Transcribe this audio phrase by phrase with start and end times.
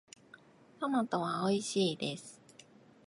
[0.79, 2.41] トマトはおいしいです。